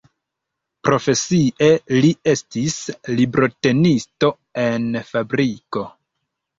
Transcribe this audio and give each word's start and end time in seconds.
Profesie 0.87 1.67
li 2.07 2.11
estis 2.35 2.79
librotenisto 3.21 4.35
en 4.67 4.93
fabriko. 5.15 5.91